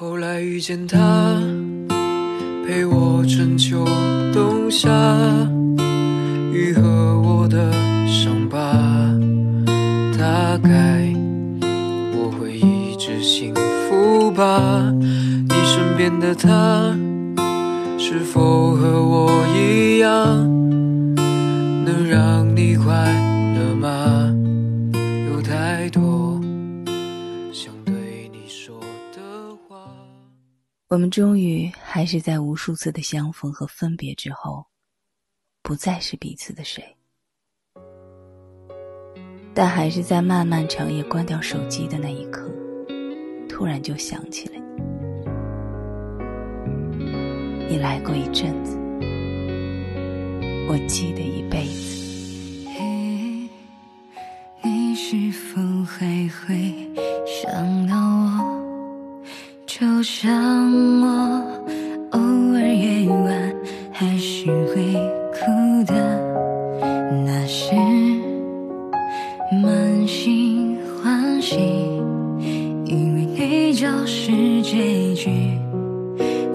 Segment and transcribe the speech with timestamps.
[0.00, 0.98] 后来遇见他，
[2.66, 3.84] 陪我春秋
[4.32, 4.88] 冬夏，
[6.50, 7.70] 愈合我的
[8.06, 8.56] 伤疤。
[10.18, 11.06] 大概
[12.14, 14.90] 我会一直幸福吧。
[14.90, 16.96] 你身边的他，
[17.98, 20.16] 是否和我一样，
[21.84, 22.94] 能让你快
[23.54, 24.34] 乐吗？
[25.30, 26.39] 有太多
[30.90, 34.66] 我们终于还是在无数次的相逢和分别之后，
[35.62, 36.96] 不再是彼此的谁，
[39.54, 42.50] 但还是在漫漫长夜关掉手机的那一刻，
[43.48, 44.62] 突然就想起了你。
[47.68, 48.76] 你来过一阵子，
[50.68, 52.66] 我记得一辈子。
[52.76, 53.48] 嘿，
[54.64, 56.89] 你是否还会
[72.84, 74.30] 因为你就是
[74.62, 75.30] 结局，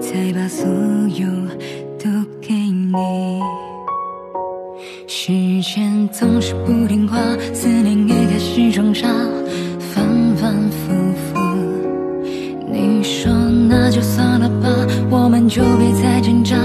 [0.00, 0.64] 才把所
[1.08, 1.26] 有
[1.98, 2.08] 都
[2.40, 3.40] 给你。
[5.08, 7.18] 时间总是不听话，
[7.52, 9.08] 思念也开始装傻，
[9.78, 11.40] 反反复复。
[12.70, 13.32] 你说
[13.68, 14.68] 那就算了吧，
[15.10, 16.56] 我们就别再挣扎，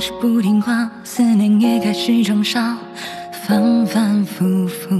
[0.00, 2.74] 是不听话，思念也开始装傻，
[3.46, 4.98] 反反复复。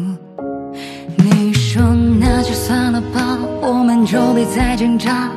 [1.16, 1.82] 你说
[2.20, 5.30] 那就算了吧，我们就别再挣扎，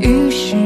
[0.00, 0.56] 于事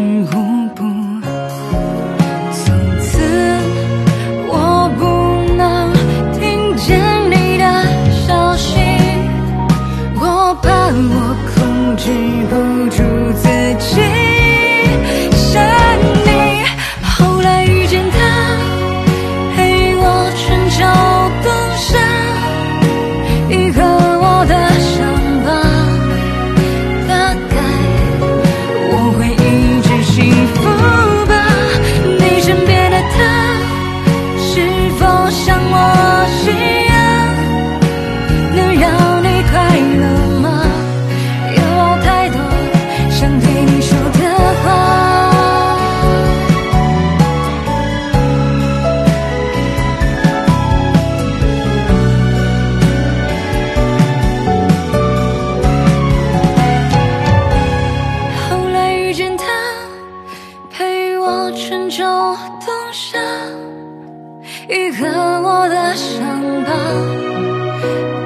[64.69, 66.71] 愈合我的伤疤。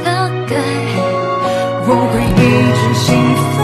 [0.05, 0.57] 大概
[1.87, 2.43] 我会一
[2.79, 3.62] 直幸福